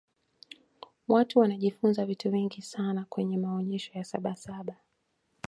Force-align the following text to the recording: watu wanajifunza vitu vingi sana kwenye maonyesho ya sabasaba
watu 1.07 1.39
wanajifunza 1.39 2.05
vitu 2.05 2.31
vingi 2.31 2.61
sana 2.61 3.05
kwenye 3.09 3.37
maonyesho 3.37 3.91
ya 3.93 4.03
sabasaba 4.03 4.75